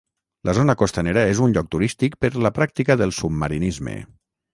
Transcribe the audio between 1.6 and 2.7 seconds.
turístic per la